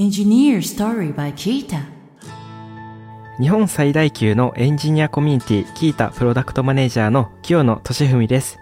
[0.00, 1.82] Engineer Story by Kita
[3.40, 8.60] 日本最大級のエンジニアコミュニティキータプロダクトマネージャーの清野俊文です。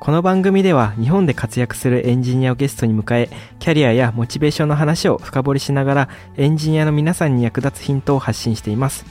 [0.00, 6.08] この番組では日本で活躍するエンジニアをゲストに迎え、キャリアやモチベーションの話を深掘りしながら
[6.38, 9.04] エンジニアの皆さんに役立つヒントを発信しています。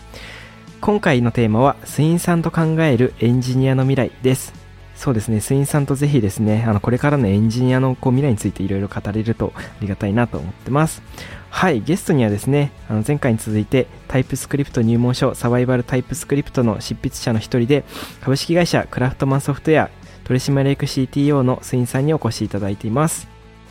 [0.82, 4.54] 今回のテーマはスインさんと考えるエンジニアの未来です。
[4.96, 11.02] そうですね、スインさんとぜひですね、あの、これからのエンジニアのこう未来についていろいろ語れるとありがたいなと思ってます。
[11.50, 17.84] はい、ゲストにはですね、あの前回に続いてタイプスクリプト入門書サバイバルタイプスクリプトの執筆者の一人で
[18.22, 19.90] 株式会社クラフトマンソフトウェア
[20.24, 23.28] 取締役 CTO のスインさんにお越しいただいています。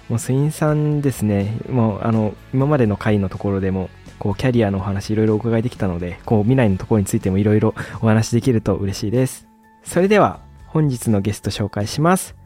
[0.08, 9.46] もうスインさんですね、もうあの今までの回のところでもこうキャリアのお話いろいろお伺いできたので、こう未来のところについてもいろいろお話できると嬉しいです。
[9.84, 12.37] それでは本日のゲスト紹介します。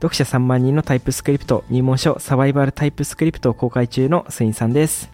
[0.00, 5.10] 読者3万人のタイプスクリプト入門書サバイバルタイプスクリプトを公開中のスインさんです。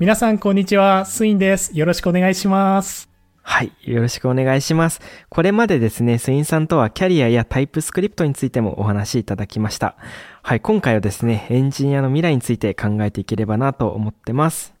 [0.00, 1.04] 皆さん、こんにちは。
[1.04, 1.78] スインです。
[1.78, 3.08] よろしくお願いします。
[3.42, 3.70] はい。
[3.84, 5.00] よろしくお願いします。
[5.28, 9.94] これまでですね、スインさんとはキャリアやタイプスクリプトについてもお話しいただきました。
[10.42, 10.60] はい。
[10.60, 14.74] 今回はですね、エンジニアの未来について考えていければなと思ってます。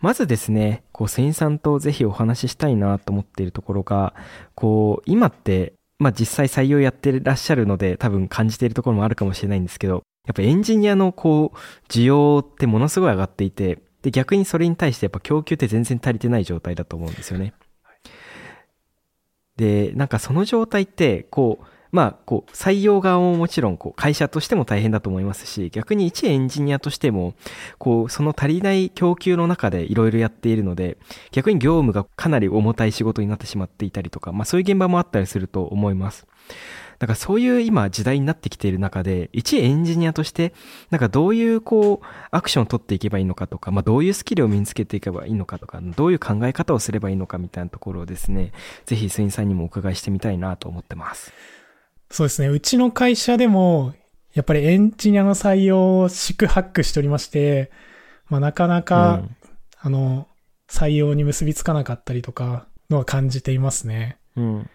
[0.00, 4.14] まずですね、こう、スインさんとぜひお話ししたいなと思っているところが、
[4.54, 17.54] こう、今って、まあ実際採用やってらっしゃるので多分感じているところもあるかもしれないんですけど、やっぱエンジニアのこう、需要ってものすごい上がっていて、で、逆にそれに対してやっぱ供給って全然足りてない状態だと思うんですよね。
[19.56, 21.66] で、なんかその状態って、こう、
[21.96, 27.32] まあ、こう、採用側ももちろん、こう、会社としても大変だと思いますし、逆に一エンジニアとしても、
[27.78, 30.98] こう、その足りない供給の中でいろいろやっているので、
[31.32, 36.26] 逆に業務がかなり重たい仕事になってしまっていたりとか、まあそういう現場もあったりすると思います。
[36.98, 40.52] だからそういう今時代になってきている中で、一エンジニアとして、
[40.90, 48.52] なんかどういうこう、アクションを取っていけばいいのかとか、まあどういうスキルを身につけていけばいいのかとか、どういう考え方をすればいいのかみたいなところをですね、
[48.84, 51.32] ぜひスインさんにもお伺いしてみたいなと思ってます。
[52.10, 52.48] そうですね。
[52.48, 53.94] うちの会社でも、
[54.34, 57.70] やっぱりエンジニアの採用を四苦八苦しておりまして、
[58.28, 59.36] まあなかなか、うん
[59.78, 60.28] あの、
[60.68, 64.18] 採用に結びつかなかったりとか、のは感じていますね。
[64.36, 64.70] うん。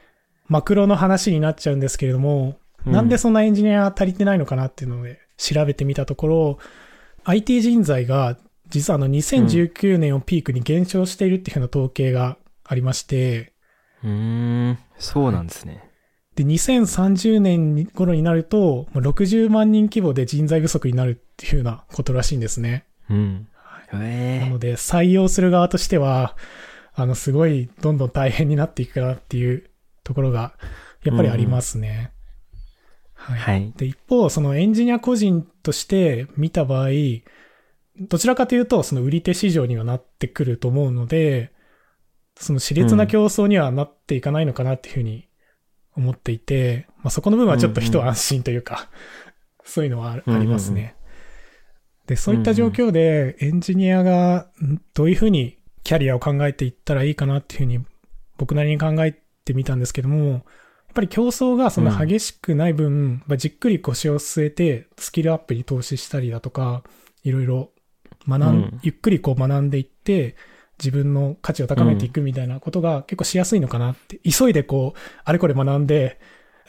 [0.48, 6.58] マクロの話になっちゃうんですけれども、うんなんでそんなエンジニア足りてないのかなっていうので調べてみたところ、
[7.26, 8.38] IT 人材が
[8.70, 13.54] 実はあの2019年をピークに減少しているっていうふうな統計がありまして、
[14.04, 15.91] うーん、そうなんですね。
[16.44, 22.86] で、2030年頃になると、まあ60万人規模で人材不足になるっていうようなことらしいんですね。
[23.10, 23.48] うん。
[23.92, 26.36] なえので、採用する側としては、
[26.94, 29.70] あの、すごい、どんどん大変になっていくかなっていう
[30.04, 30.54] ところが、
[31.04, 32.12] やっぱりありますね。
[33.14, 33.40] はい。
[33.40, 33.74] はい。
[33.76, 36.90] で、一方、そのエンジニア個人として見た場合、
[38.00, 41.52] どちらかというと、その売り手市場にはなってくると思うので、
[42.38, 45.28] その熾烈な競争にはなっていかないのかなっていうふうに
[45.96, 48.90] 思っていて、まあそこの部分はちょっと一安心というか、
[49.64, 50.96] そういうのはあありますね。
[52.08, 57.86] で、そういった状況でエンジニアがんどういうふうにキャリアを考えていったらいいかなっていうふうに
[58.38, 60.42] 僕なりに考えてみたんですけども、やっ
[60.96, 66.84] ぱり競争がそんな激しくない分、まあじっくり腰を据えてスキルアップに投資したりだとか、
[67.24, 67.72] いろいろ
[68.28, 68.80] 学ん、うん。
[68.84, 70.36] ゆっくりこう学んでいって、
[70.84, 76.20] 自分の価値を高めていくみたいなことが結構しやすいのかなって、急いでこう、あれこれ学んで、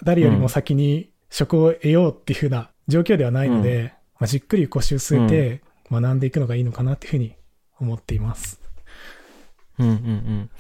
[0.03, 7.34] 誰よりも先に職を得ようっていうふうな状況ではないので、まあ、じっくり腰を据えて学んでいくのがいいのかなっていうふうに
[7.81, 8.61] 思っています。
[9.78, 10.50] うんうんうん。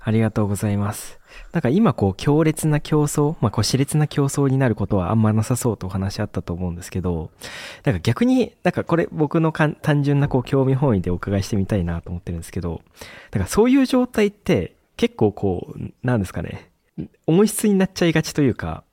[0.00, 1.18] ありがとうございます。
[1.52, 7.30] なんか今こう強烈な競争、まあこう熾烈な競争になることはあんまなさそうとお話あったと思うんですけど、
[7.84, 12.82] なんか逆に、なんかこれ僕の単純なこう興味本位でお伺いしてみたいなと思ってるんですけど、
[13.32, 16.70] なんかそういう状態って結構こう、なんですかね、
[17.26, 18.84] 重い質になっちゃいがちというか、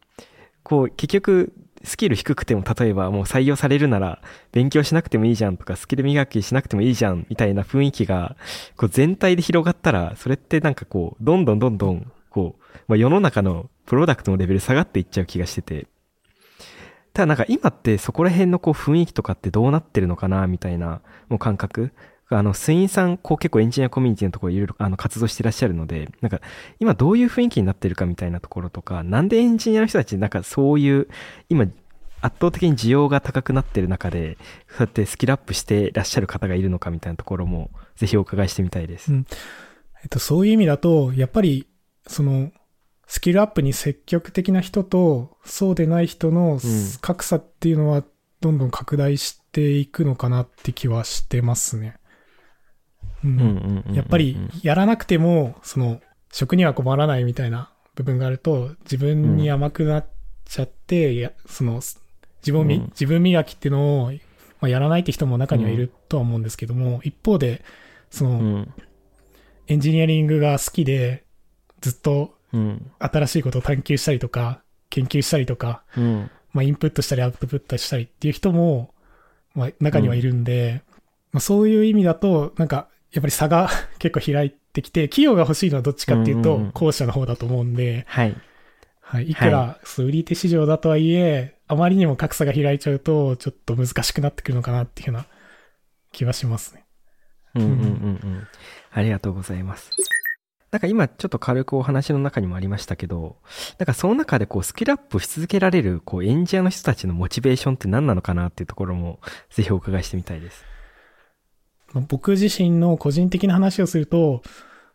[0.64, 1.54] こう結局
[1.86, 8.36] スキル低くても例えばもう採用されるなら勉強しなくてもいいじゃんとかスキル磨きしなくてもいいじゃんみたいな雰囲気が
[8.76, 15.88] こう全体で広がったらそれってなんかこうどんどんどんどんこう、まあ、世の中のプロダクトのレベル下がっていっちゃう気がしてて。
[17.14, 21.00] ただなんか今ってそこら辺のこう雰囲気とかってどうなってるのかなみたいな
[21.30, 21.94] もう感覚。
[22.30, 26.42] あの、スインさん、こう結構エンジニアコミュニティのところいろいろあの活動してらっしゃるので、なんか
[26.80, 31.08] 今どういう雰囲気になってるかみたいなところとか、なんでエンジニアの人たちなんかそういう、
[31.50, 31.66] 今
[32.22, 34.38] 圧倒的に需要が高くなってる中で、
[34.70, 39.14] そうやってスキルアップしてらっしゃる方がいるのかみたいなところも、ぜひお伺いしてみたいです。
[39.14, 39.26] うん
[40.06, 41.68] えっと、そういう意味だと、やっぱり、
[42.08, 42.52] その、
[43.08, 46.60] スキルアップに積極的な人と、そうでない人の
[47.02, 48.04] 格差っていうのは、
[48.40, 51.98] どんどん拡大していくのかなって気はしてますね。
[53.24, 53.96] うんうんうんうん。
[53.96, 60.08] やっぱりやらなくても、その、食には困らないみたいな部分があると、自分に甘くなっ
[60.46, 61.82] ちゃって、いやその、
[62.42, 64.12] 自分み、うん自分磨きっていうのを、
[64.60, 67.64] まあ、やらないって人も中にはいるとは思うんですけども、一方で、
[68.10, 68.74] その、うん。
[69.68, 71.24] エンジニアリングが好きで、
[71.82, 72.92] ずっとうん。
[73.00, 76.32] 新しいことを探求したりとか、研究したりとか、うん。
[76.54, 78.94] まあ、インプットしたりアウトプットしたりっていう人も、
[79.54, 80.82] まあ、中にはいるんで、
[81.34, 88.36] まあ、そういう意味だと、なんか、やっぱり差が 結構開いてきて、企業が欲しいのはどっちかっていうと後者の方だと思うんで、はい。
[89.02, 95.28] はい、いくら、そう売り手市場だとはいえ、あまりにも格差が開いちゃうと、ちょっと難しくなってくるのかなっていうような
[96.12, 96.86] 気はしますね。
[97.56, 97.84] うんうんうんう
[98.28, 98.48] ん。
[98.92, 99.92] ありがとうございます。
[100.72, 103.38] なんか今ちょっと軽くお話の中にもありましたけど、
[103.78, 109.20] なんかその中でこうスキルアップし続けられるこうエンジニアの人たちのモチベーションって何なのかなっていうところも
[109.52, 110.66] ぜひお伺いしてみたいです。
[111.96, 114.44] まあ僕自身の個人的な話をすると、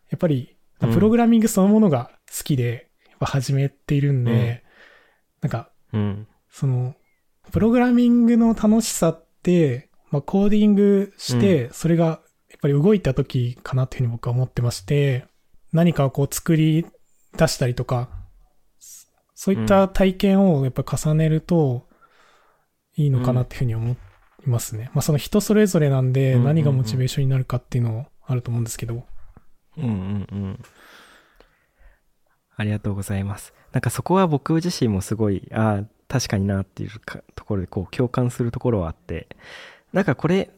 [0.09, 0.93] やっぱり、うん。
[0.93, 4.59] プログラミングそのものが好きで、やっぱ始めているんで、うん。
[5.41, 6.27] なんか、うん。
[6.49, 6.95] その、
[7.51, 15.25] プログラミングの楽しさって、まあ、コーディングして、それがやっぱり動いた時かなっていうふうに僕は思ってまして、
[15.73, 16.85] 何かをこう作り
[17.37, 18.09] 出したりとか、
[19.33, 21.87] そういった体験をやっぱ重ねると
[22.95, 23.93] いいのかなっていうふうに思
[24.45, 24.89] いますね。
[24.93, 29.03] まあその人それぞれなんで何がモチベーションになるかっていうのあると思うんですけど。
[29.77, 30.59] うんうんうん。
[32.55, 33.53] ありがとうございます。
[33.71, 39.27] なんかそこは僕自身もすごい、ああ、確かになっていうかところでこう共感するところはあって、
[39.93, 40.51] なんかこれ、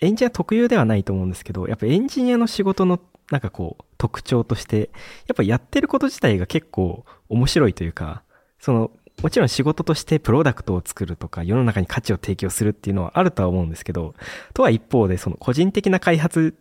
[0.00, 4.90] エンジニア特有ではないと思うんですけど、やっぱエンジニアの仕事のなんかこう特徴として、
[5.26, 8.22] やっぱやってること自体が結構面白いというか、
[8.60, 8.90] その、
[9.22, 14.14] もちろん仕事としてプロダクトを作るとか世の中に価値を提供するっていうのはあるとは思うんですけど、
[14.54, 16.54] とは一方でその個人的な開発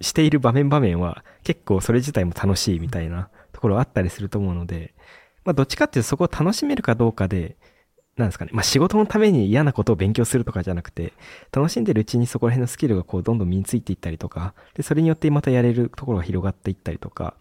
[0.00, 4.94] している場面場面は結構それ自体も楽しいみたいなところあったりすると思うので、
[5.44, 7.56] まあどっちかっていうとそこを楽しめるかどうかで、
[8.18, 11.12] なんですかね、まあ仕事のために嫌なことを勉強するとかじゃなくて、
[11.52, 17.34] 楽しんでるうちにそこら辺のスキルがこうどんどん身についていったりとか、で、それによってまたやれるところが広がっていったりとか、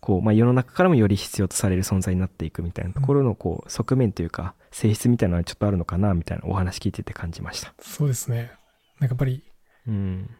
[0.00, 7.74] こう、まあ世の中からもより必要とされる存在になっていくみたいなところのこう側面というか、性質みたいなのはちょっとあるのかな、みたいなお話聞いてて感じました。
[7.80, 8.52] そうですね。
[9.00, 9.44] なんかやっぱり、
[9.86, 10.30] うん。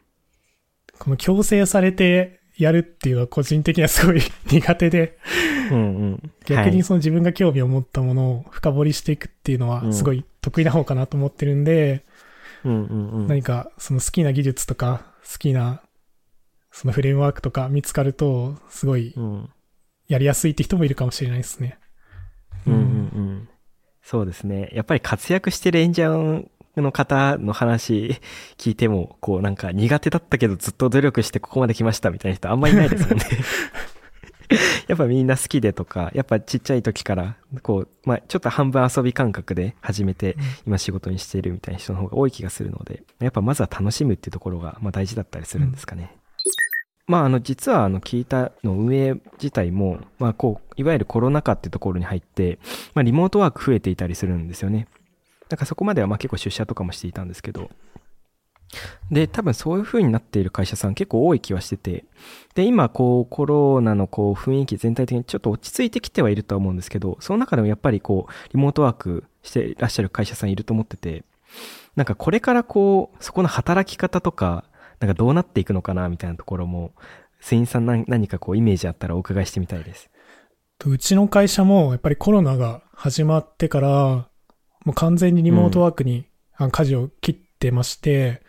[0.98, 4.20] この強制されてやるっていうのは個人的にはすごい
[4.50, 5.18] 苦手で、
[5.70, 5.82] うんう
[6.14, 6.32] ん。
[6.44, 12.04] 逆にはいその自分が興味を持ったものを深掘りしていくっていうのはすごい得意な方かなと思ってるんで、
[12.64, 13.26] うんうんうん。
[13.26, 15.82] 何かその好きな技術とか好きな
[16.70, 19.50] そのフレームワークとか見つかるとすごいうん。
[20.08, 21.78] やりやすいって人もいるかもしれないですね。
[22.66, 23.48] うんうんうん。
[24.02, 24.68] そうですね。
[24.72, 26.42] やっぱり活躍してるエンジニア
[26.80, 28.20] の方の話
[28.56, 33.24] 聞いても、こうなんか苦手だったけどずっと努力してここまで来ましたみたいな人あんまりいないですもんね。
[34.88, 40.36] やっぱみんな好きでとか、やっぱちっちゃい時から、こう、まあちょっと半分遊び感覚で始めて、
[40.66, 46.16] 今仕事にしているみたいな人の方が多い気がするので、やっぱまずは楽しむっていうところが、まあ大事だったりするんですかね。
[47.06, 52.58] まああの、実はあの、聞いたの運営自体も、まあこう、いわゆるコロナ禍っていうところに入って、
[52.94, 54.88] まあリモートワーク増えていたりするんですよね。
[55.52, 57.70] なんかそこまではまあ結構出社とかもしていたんですけど、
[59.10, 62.06] で、多分そういう風になっている会社さん結構多い気はしてて、
[62.54, 71.24] で、今こうコロナのこう雰囲気全体的にちょっと落ち着いてきてはいるとは思うんですけど、その中でもやっぱりこう、リモートワークしてらっしゃる会社さんいると思ってて、
[71.96, 74.64] なんかこれからこう、そこの働き方とか、
[75.00, 76.92] なんかどうなっていくのかなみたいなところも、
[77.40, 80.08] スインさん何何かこうイメージあったらお伺いしてみたいです。
[80.86, 84.28] うちの会社もやっぱりコロナが始まってから、
[84.84, 88.42] もう完全にリモートワークにあ舵を切ってまして、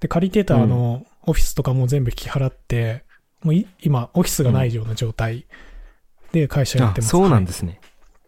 [0.00, 3.04] で、借りてたあの、オフィスとかも全部引き払って、
[3.42, 5.46] もうい今、オフィスがないような状態
[6.32, 7.10] で会社やってます。
[7.10, 7.80] そうなんはいですね。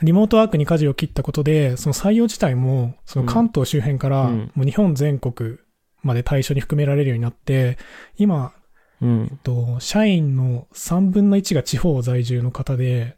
[0.03, 5.59] リモートワークに舵を切ったことで、その採用自体も、その関東周辺から、うんもう日本全国
[6.03, 7.79] まで対象に含められるようになって、
[8.17, 8.53] 今、
[9.01, 9.39] うんえっ。
[9.43, 13.17] と、社員の3分の1が地方在住の方で、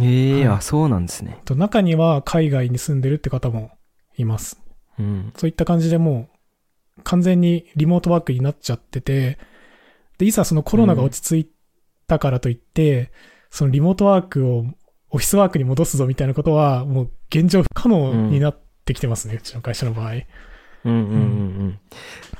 [0.00, 1.40] ええはいあ、そうなんですね。
[1.44, 3.70] と中には海外に住んでるって方も
[4.16, 4.60] います。
[4.98, 5.32] うん。
[5.36, 6.28] そういった感じでも
[6.98, 9.38] う、完全にリモートワークになっちゃってて、
[10.18, 11.50] で、いざそのコロナが落ち着い
[12.06, 13.10] たからといって、
[13.50, 14.64] そのリモートワークを
[15.10, 20.12] オフィスワークに戻すぞみたいなことは、もう現状不可能になってきてますね、うちの会社の場合。
[20.12, 20.94] うんうんうんう
[21.68, 21.80] ん。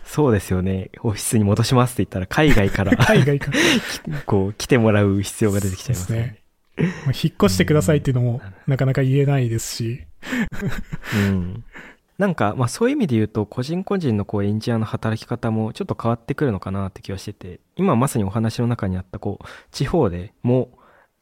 [0.04, 0.90] そうですよね。
[1.02, 4.22] オフィスに戻しますって言ったら、海外から、海外から。
[4.24, 6.39] こう、来てもらう必要が出てきちゃいますね。
[6.76, 10.00] まあ引っ越してくださいっていうのもなかなか言えないですし。
[11.14, 11.64] うん。
[12.18, 20.70] なんか、まあそういう意味で言うと、個人個人のこうエンジニアの働き方もちょっと変わってくるのかなって気はしてて、今まさにお話の中にあった、こう、地方でも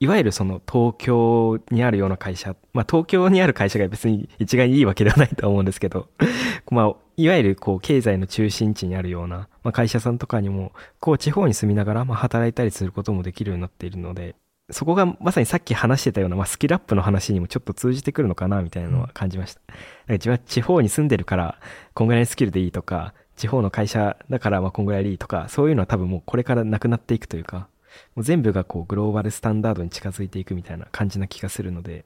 [0.00, 6.08] いわゆるその東京にあるような会社、まあ東京にある会社が別に一概にいいわけではないと思うんですけど、
[6.70, 14.36] まあいわゆるこう経済の中心地にあるような、まあ、会社さんとかにも、こう地方に住みながらまあ働いたりすることもできるようになっているので、
[14.70, 19.60] そこがまさにさっき話してたような、まあ、スキルアップの話にもちょっと通じてくるのかなみたいなのは感じました。
[20.08, 21.58] うん、自分は地方に住んでるから、
[21.94, 27.68] こんぐらいのスキルでいいとか、地方の会社だからまあこんぐらいでいいとか、そういうのは多分もうこれからなくなっていくというか、
[28.14, 32.04] もう全部がこうグローバルスタンダードに近づいていくみたいな感じな気がするので、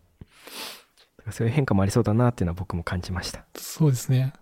[1.31, 3.45] そういう変化もありそうだなっていうのは僕も感じました。
[3.57, 4.33] そうですね。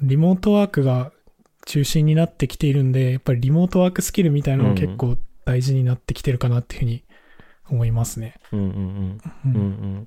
[0.00, 1.12] リモートワークが
[1.66, 7.04] 中心になってきているんで、やっぱりリモートワークスキルみたいなのが結構大事になってきてるかなっていうふうに
[7.68, 8.34] 思いますね。
[8.52, 9.20] うんうんうん。
[9.46, 10.06] うんうん。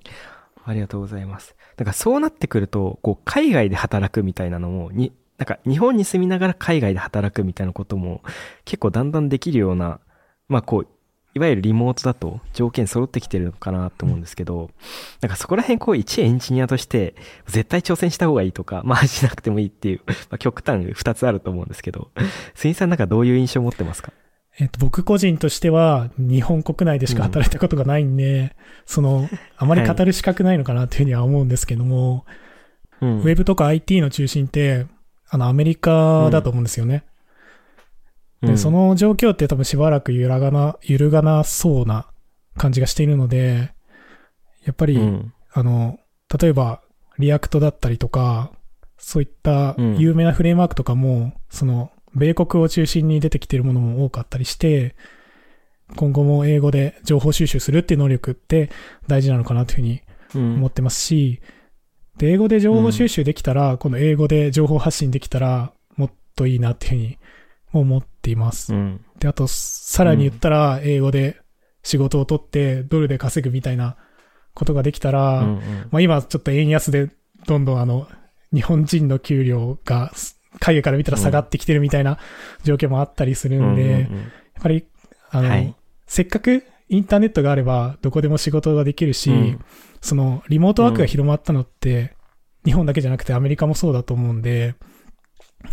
[0.65, 1.55] ありがとうございます。
[1.77, 8.21] だからそうなってくると、こう海外で働くみたいなのも、に、なんか日本に住みながら海外で働くみたいなことも
[8.63, 9.99] 結構だんだんできるような
[10.47, 10.87] まあこう、
[11.33, 14.69] いわゆるリモートだと条件揃ってきてるのかなと思うんですけど、
[15.21, 17.15] なんかそこら辺こう一エンジニアとして
[17.47, 22.09] 絶対挑戦した方がいいとか、まあしなくてもいいっていう、まあ、極端二つあると思うんですけど、
[22.53, 24.13] スインさんなんかどういう印象を持ってますか？
[24.57, 28.51] えっと、僕個人としては日本国内でしか働いたことがないんで、うん、
[28.85, 32.25] その、あまり語る資格ないのかなというふうには思うんですけども、
[33.01, 34.87] はい、ウェブとか IT の中心って、
[35.29, 37.03] あの、アメリカだと思うんですよね。
[38.41, 42.07] で、その状況って多分しばらく揺らがな、揺るがなそうな
[42.57, 43.73] 感じがしているので、
[44.65, 45.99] やっぱり、うん、あの、
[46.39, 46.81] 例えば、
[47.19, 48.51] React だったりとか、
[48.97, 54.95] そういった有名なフレームワークとかも、その、米国を中心に出てきているものも多かったりして、
[55.95, 58.71] 今後も英語で情報収集するっていう能力って
[59.07, 60.01] 大事なのかなというふうに
[60.33, 61.41] 思ってますし、
[62.17, 67.17] で、英語で情報収集できたら、この英語で情報発信できたら、もっといいなっていうふうに
[67.73, 68.73] 思っています。
[68.73, 71.39] うん、で、あと、さらに言ったら、英語で
[71.83, 73.97] 仕事を取ってドルで稼ぐみたいな
[74.53, 75.59] ことができたら、うんうん、
[75.91, 77.11] まあ今ちょっと円安で
[77.45, 78.07] どんどんあの、
[78.53, 80.11] 日本人の給料が
[80.59, 82.17] 海外から見たら下がってきてるみたいな
[82.63, 84.09] 状況もあったりするんで、やっ
[84.61, 84.85] ぱり、
[85.31, 85.75] あの、はい、
[86.07, 89.65] せっかくインターネットがあればどこでも仕事ができるし、うん、
[90.01, 92.15] そのリモートワークが広まったのって、
[92.63, 94.75] 日本だけじゃなくてアメリカもそうだと思うんで、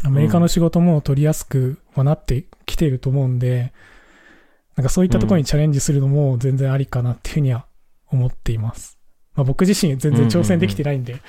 [0.04, 3.72] アメリカの仕事も取りやすくはなってきていると思うんで、
[4.76, 7.66] なんかそういったところにチャレンジするのも全然ありかなっていうふうには
[8.08, 8.98] 思っています。
[9.34, 11.20] まあ僕自身全然挑戦できてないんで。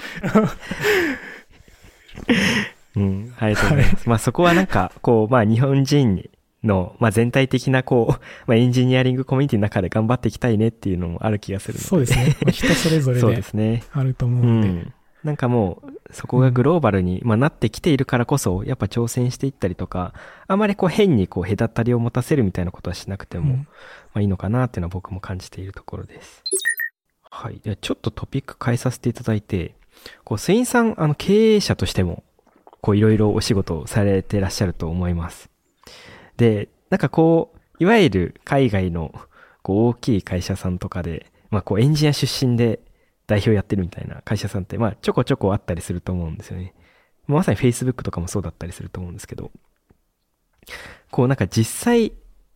[2.96, 4.10] うん、ありがとうございます。
[4.10, 6.30] まあそこはなんか、こう、まあ日本人
[6.64, 11.86] の、まあ全体的なこう、 まあエンジニアリングコミュニティの中で頑張っていきたいねっていうのもある気がするので。
[11.86, 12.52] そうですね。
[12.52, 13.22] 人それぞれで。
[13.22, 13.84] そうですね。
[13.94, 14.68] あると思うんで。
[14.68, 20.14] うんなんかもう、そこがグローバルに、まあ、なってきているからこそ、やっぱ挑戦していったりとか、
[20.48, 23.66] あまりこう変にこう隔たりを持たせるみたいなことはしなくても、ま
[24.16, 26.44] あいいのかなっていうのは僕も感じているところです。
[27.32, 27.60] はい。
[27.64, 29.76] でちょっとトピック変えさせていただいて、
[30.26, 32.24] こう、スインさん、あの、経営者としても、
[32.84, 35.50] こう、いろいろお仕事をされてらっしゃると思います。
[36.36, 39.16] で、なんかこう、いわゆる海外の、
[39.62, 42.82] こう、大きい会社さんとかで、まあ、こう、エンジニア出身で、
[43.26, 46.74] 代表やってるみたいな会社さんって、まあ、ちょこちょこあったりすると思うんですよね。
[47.26, 49.50] まさに Facebook とかもそうだったりすると思うんですけど、
[51.10, 52.12] こうなんか実際、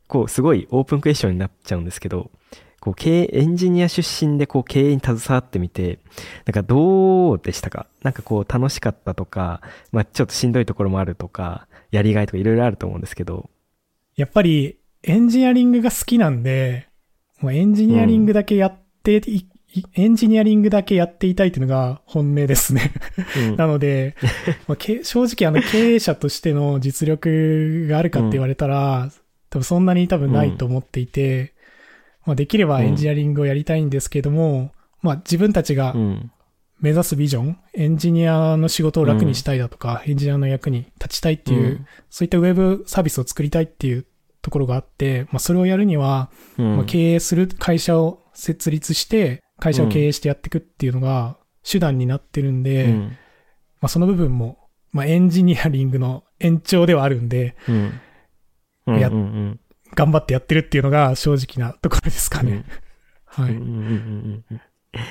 [0.07, 2.31] こうすごいオープンクエスチョンになっちゃうんですけど、
[2.79, 6.00] こう経営、エンジニア出身でこう経営に携わってみて、
[6.46, 7.88] なんかどうでしたか？
[8.03, 13.50] なんかこう楽しかったとか、まあちょっとしんどいところもあるとか、やりがいとかいろいろあると思うんですけど。
[14.15, 16.88] やっぱりエンジニアリングが好きなんで、
[17.41, 19.48] もうエンジニアリングだけやってい
[19.93, 22.93] エンジニアリングだけやっていたいっていうのが本音ですね。
[23.38, 24.15] うん、 なので、
[24.67, 29.12] まあ、正直あの経営者としての実力があるかって言われたら、うん、
[29.50, 31.50] 多分そんなに多分ないと思っていて、うん、
[32.27, 35.96] まあ、できればエンジニアリングをやりたいんですけども、まあ自分たちが
[36.81, 44.05] 目指すビジョン、エンジニアの仕事を楽にしたいだとか、エンジニアの役に立ちたいっていう、そういったウェブサービスを作りたいっていう
[44.41, 53.00] ところがあって、まあそれをやるには、まあ、経営する会社を設立して、会社を経営してやっていくっていうのが手段になってるんで、うん、
[53.79, 54.57] まあその部分も、
[54.91, 59.10] まあエンジニアリングの延長ではあるんで、うん、や、
[59.97, 62.51] 頑張ってやってるっていうのが正直なところですかね。
[62.51, 64.57] うん、はい、うんうんうん
[64.93, 65.05] ありが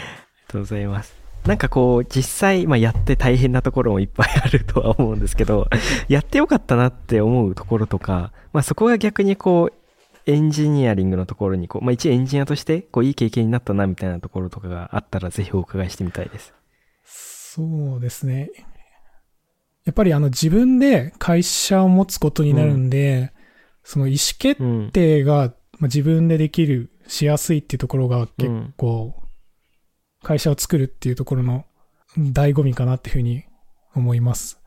[0.46, 1.12] とうございます。
[1.44, 5.68] なんかこう、実際、まあ、やって大変なところもいっぱいあるとは思うんですけど、
[6.08, 16.52] やってよかったなって思うところとか、まあ、そこが逆にこう、エンジニアリングのところにこう、まあ、一エンジニアとしてこういい経験になったなみたいなところとかがあったらぜひお伺いしてみたいです。
[17.04, 18.50] そうですね。
[19.84, 23.32] やっぱりあの自分で会社を持つことになるんで、
[23.86, 24.90] その意思決うん。
[24.90, 29.14] 定がまあ自分でできる、しやすいっていうところが結構、
[30.24, 31.64] 会社を作るっていうところの
[32.18, 33.44] 醍醐味かなっていうふうに
[33.94, 34.60] 思います。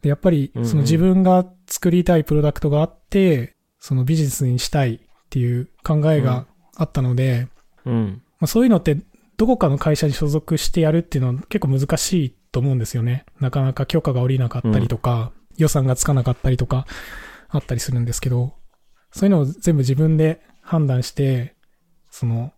[0.00, 7.48] で、やっぱりその自分が作りたいプロダクトがあって、そのビジネスにしたいっていう考えがあったので、
[7.84, 8.22] うん。
[8.38, 8.96] まあ、そういうのって
[9.36, 13.26] どこかの会社に所属してやるっていうのは結構難しいと思うんですよね。
[13.38, 16.86] なかなか許可が下りなかったりとか、予算がつかなかったりとか
[17.50, 18.54] あったりするんですけど、
[19.12, 21.56] そういうのを全部自分で判断して、
[22.10, 22.52] その、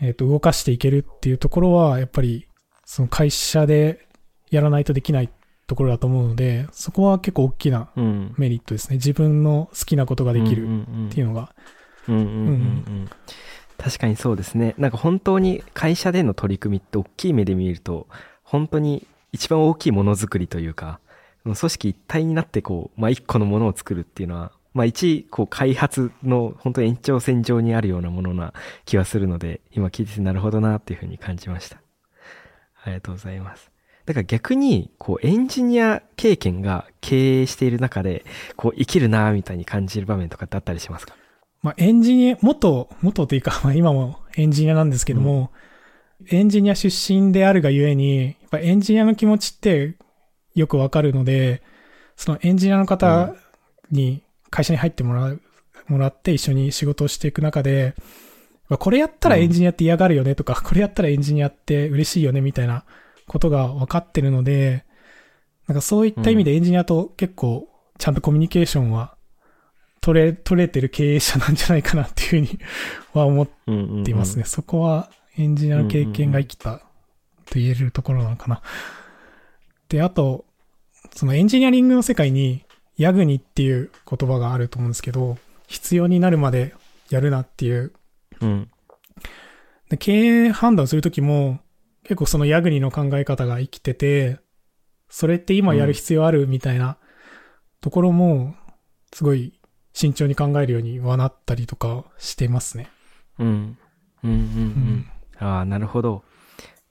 [0.00, 2.48] えっ、と、動かしていけるっていうところは、やっぱり、
[2.84, 4.06] その会社で
[4.50, 5.30] やらないとできない
[5.66, 8.34] ところだと思うので、そこは結構大きなうん。
[8.36, 8.96] メリットですね。
[8.96, 11.54] 自分の好きなことができるっっていうのが。
[12.08, 13.10] うんうんうんうん
[13.78, 14.74] 確かにそうですね。
[14.78, 18.08] なんか本当に会社での取り組みって大きい目で見ると、
[18.42, 20.98] 本当に一番大きいものづくりというか、
[21.54, 28.52] 組織一体になってこう、まあ一個のものを作るっていうのは、まあ一、こう開発の本当に延長線上にあるようなものな
[28.84, 31.78] 気はするので、今聞いててなるほどなっていうふうに感じました。
[32.82, 33.70] ありがとうございます。
[34.04, 38.24] だから逆に、こうエンジニア経験が経営している中で、
[38.56, 41.14] こう生きるなみたいに感じる場面とかってあったりしますか？
[41.62, 45.50] まあ、エンジニア、元、元というか、 まあ、今もエンジニアなんですけども、
[46.30, 49.96] エンジニア出身であるがゆえに、やっぱエンジニアの気持ちって
[50.56, 51.62] よくわかるので、
[52.16, 53.34] そのエンジニアの方
[53.90, 55.40] に会社に入ってもらう、
[55.86, 57.94] もらって一緒に仕事をしていく中で、
[58.68, 62.84] まあこれやったらエンジニアって嫌がるよねとか、これやったらエンジニアって嬉しいよねみたいな
[63.28, 64.84] ことが分かってるので、
[65.68, 69.16] なんかそういった意味でエンジニアと結構ちゃんとコミュニケーションは
[70.00, 72.58] 取れ、取れてる経営者なんじゃないかなっていうふうに
[73.12, 74.44] は思っうんうんうんていますね。
[74.44, 76.78] そこはエンジニアの経験が生きた
[77.44, 78.62] と言えるところなのかな。
[79.88, 80.44] で、あと、
[81.14, 82.64] そのエンジニアリングの世界に
[82.96, 86.74] ヤグニっていう言葉があると思うんですけど、必要になるまで
[87.10, 87.92] やるなっていう。
[88.40, 88.70] うん。
[89.88, 91.60] で経営判断するときも
[92.02, 94.38] 結構そのヤグニの考え方が生きてて、
[95.08, 96.98] それって今やる必要あるみたいな
[97.80, 98.54] ところも、
[99.12, 99.58] すごい
[99.92, 102.88] 慎重に考えるようにはなったりとかしてますね。
[103.40, 103.78] うん。
[104.22, 104.40] うんうんううん
[104.98, 105.10] ん。
[105.38, 106.22] ああ、なるほど。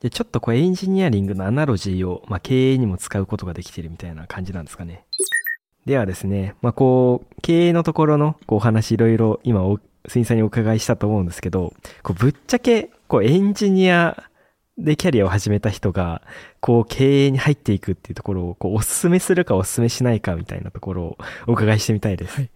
[0.05, 5.07] で、ちょっとこうエンジニアリングのアナロジーを、まあ、経営にも使うことができているみたいな感じなんですかね。
[5.87, 14.25] ではですね、まあ、こう、経営のところのこうお話いろいろ今お、スインさんにお伺いしたと思うんですけど、こうぶっちゃけ、こうエンジニア
[14.77, 16.21] でキャリアを始めた人が、
[16.59, 22.35] こう経営に入っていくっていうところを、こうお勧めするかお勧めしないかみたいなところをお伺いしてみたいです。
[22.35, 22.51] はい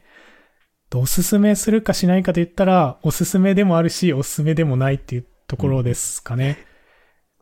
[0.95, 6.68] おすすめするかしないかで言ったら、おすすめでもあるし、おすすめでもないっていうところですかね。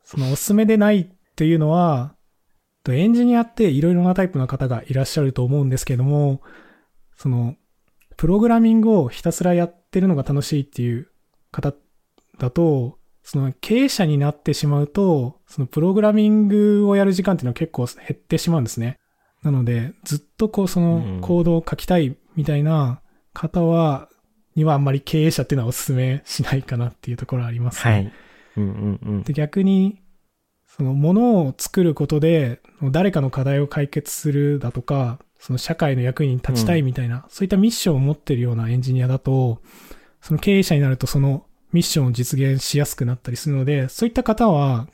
[0.08, 2.16] そのおすすめでないっていうのは、
[2.86, 6.42] とエンジニアっていろいろなタイプの方がいらっしゃると思うんですけども、
[7.18, 7.56] その、
[8.16, 11.12] プログラミングをひたすらやってるのが楽しいっていう
[11.52, 11.74] 方
[12.40, 19.00] だと、その経営者になってしまうと、そのプログラミングをやる時間っていうのは結構減ってしまうんですね。
[19.44, 23.02] なので、ずっとこうそのコードを書きたいみたいな
[23.34, 24.08] 方は、
[24.56, 27.92] にはあんまり経営者っていうのはお勧めしないかなっていうところはありますね。
[27.92, 28.14] はい。
[28.58, 29.24] うんうんうん。
[29.24, 30.02] で、逆に、
[30.68, 39.62] そのものを作ることで、誰かの課題を解決するだとか、その社会の役に立ちたいみたいな、そういったミッションを持ってるようなエンジニアだと、
[40.22, 44.88] その経営者になるとそのミッションを実現しやすくなったりするので、そういった方は、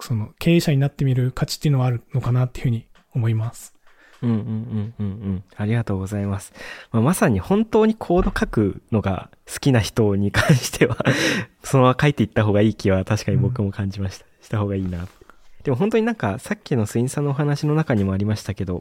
[0.00, 3.74] その経営者になってみる価値っていうのはあるのかなっていうふうに思います。
[4.22, 5.44] うんうんうんうんうん。
[5.56, 6.52] ありがとうございます。
[6.92, 10.98] まあ、まさに本当にコード書くのが好きな人に関しては
[11.64, 14.26] そのまま書いていった方がいい気は確かに僕も感じました。
[14.42, 15.06] した方がいいな。
[15.62, 18.74] でも本当になんかさっきのスインさんのお話の中にもありましたけど、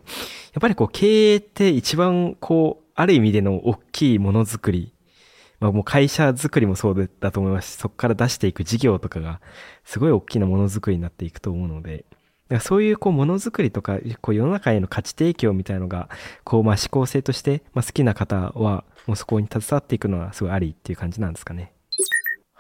[0.54, 4.94] やっぱりこう経営って一番こう、ある意味での大きいものづくり、
[5.60, 9.42] まあもう会社づくりもそうだと思いますし、そこから出していく事業とかが
[9.84, 12.06] すごい大きなものづくりになっていくと思うので、
[12.58, 16.10] かそういうこうものづくりとか、こう世の中への価値提供みたいなのが、
[16.44, 21.74] こうまあ思考性として、まあ、好きな方は、もうそこに携わっていくのはすごいありっていう感じなんですかね。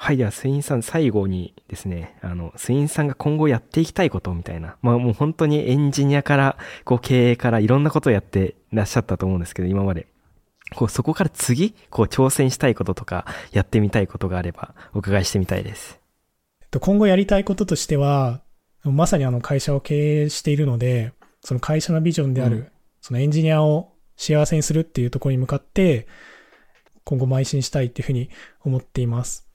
[0.02, 10.08] はい、ではスインさん最後にですね、あの、スインさんが今後やっていきたいことみたいな、まあもう本当にエンジニアから、こう経営からいろんなことをやってらっしゃったと思うんですけど、今まで。
[10.76, 16.00] こうそこから次、こう挑戦したいこととか、やってみたいことがあれば、お伺いしてみたいです。
[16.80, 18.42] 今後やりたいこととしては、
[18.84, 22.68] まさにあの会社を経営しているので、その会社のビジョンである、うん
[23.02, 26.08] そのエンジニアを幸せにするっていうところに向かって、
[27.06, 28.30] 今後邁進したいっていうふうに
[28.62, 29.48] 思っています。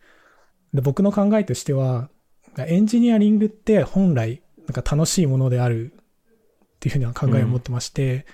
[0.73, 2.09] で僕の考えとしては、
[2.57, 8.27] エンジニアリングって本来なんか楽しいものであるっていうふうな考えを持ってまして、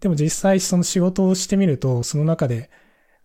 [0.00, 2.70] でも実際その仕事をしてみると、その中で、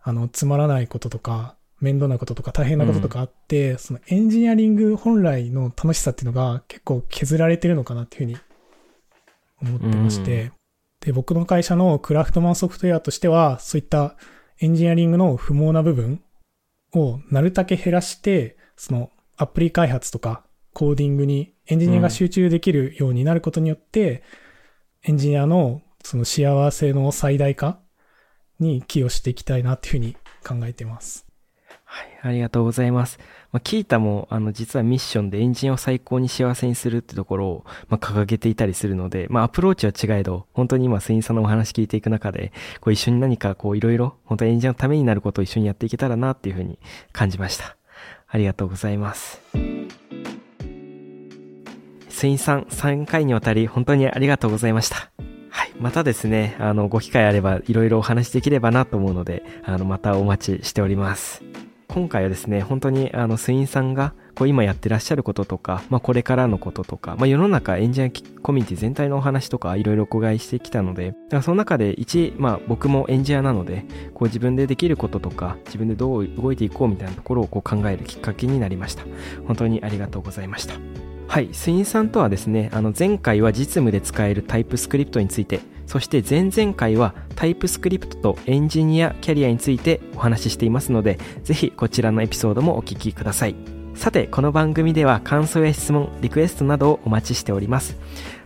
[0.02, 8.38] あの、つまらないこととか、面倒なこととか大変なこととかあって、そのエンジニアリング本来の楽しさっていうのが結構削られてるのかなっていうふうに
[9.76, 10.52] 思ってまして、
[11.00, 14.16] で、僕の会社のクラフトマンソフトウェアとしては、そういった
[14.60, 16.22] エンジニアリングの不毛な部分
[16.94, 24.22] をなるだけ減らして、そのアプリ開発とかコーディングにエンジニアが集中できるようになることによって、
[25.02, 27.78] エンジニアのその幸せの最大化
[28.60, 31.23] に寄与していきたいなっていうふうに考えています。
[31.94, 33.20] はい、ありがとうございます。
[33.52, 46.80] まあ、キータも、あの、実はミッションでエンジンを最高に幸せにするってところを、まあ、掲げていたりするので、まあ、アプローチは違えど、本当に今、スインさんのお話聞いていく中で、こう、一緒に何か、こう、いろいろ、本当エンジンのためになることを一緒にやっていけたらな、っていうふうに
[47.12, 47.76] 感じました。
[48.26, 49.40] ありがとうございます。
[52.08, 55.12] スインさん、3回にわたり、本当にありがとうございました。
[55.50, 55.70] はい。
[55.78, 61.44] またですね、あの、ご機会あれば、いろいろお話できればなと思うので、あの、またお待ちしております。
[61.94, 79.04] 今回はですね、本当にあの、スインさんが、こう今やってらっしゃることとか、まあこれからのこととか、まあ世の中エンジニアコミュニティ全体のお話とかいろいろお伺いしてきたので、だからその中で一、まあ僕もエンジニアなので、こう自分でできることとか、自分でどう動いていこうみたいなところをこう考えるきっかけになりました。
[79.46, 80.74] 本当にありがとうございました。
[81.26, 93.56] はい、スインさんとはですね、あの前回は実務で使えるタイプスクリプトについて、そして前々回はタイプスクリプトとエンジニアキャリアについてお話ししていますので、ぜひこちらのエピソードもお聞きください。
[93.94, 97.96] さて、この番組では感想や質問、リクエストなどをお待ちしております。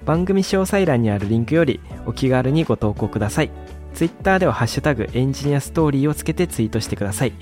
[0.04, 3.50] 番組詳細欄にあるリンクよりお気軽にご投稿ください。
[3.94, 7.32] Twitter ではハッシュタグエンジニアストーリーをつけてツイートしてください。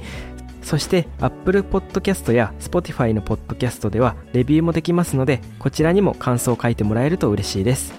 [0.67, 7.95] そして Apple Podcast や Spotify の Podcast ではレビューもできますので、こちらにも感想を書いてもらえると嬉しいです。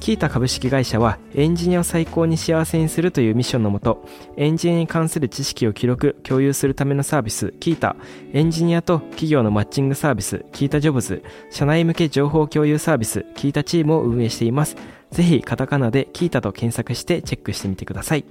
[0.00, 4.02] キータ株式会社はエンジニアを最高に幸せにするというミッションのもと、
[4.38, 7.96] エンジニアに関する知識を記録、共有するためのサービス、キータ、
[8.32, 14.74] エンジニアと企業のマッチングサービス、キータジョブズ、社内向け情報共有サービス、キータチームを運営しています。
[15.10, 18.24] ぜひカタカナでキータと検索してチェックしてみてください。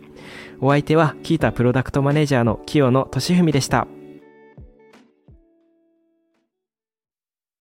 [0.61, 3.87] お相手はキータプロダクトマネージャーの清野俊文でした。